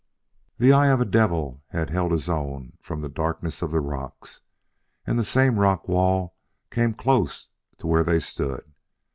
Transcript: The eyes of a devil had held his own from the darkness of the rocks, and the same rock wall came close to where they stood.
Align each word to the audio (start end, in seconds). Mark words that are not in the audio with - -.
The 0.57 0.73
eyes 0.73 0.93
of 0.93 1.01
a 1.01 1.05
devil 1.05 1.61
had 1.67 1.91
held 1.91 2.11
his 2.11 2.27
own 2.27 2.73
from 2.81 3.01
the 3.01 3.07
darkness 3.07 3.61
of 3.61 3.69
the 3.69 3.79
rocks, 3.79 4.41
and 5.05 5.19
the 5.19 5.23
same 5.23 5.59
rock 5.59 5.87
wall 5.87 6.35
came 6.71 6.95
close 6.95 7.49
to 7.77 7.85
where 7.85 8.03
they 8.03 8.19
stood. 8.19 8.65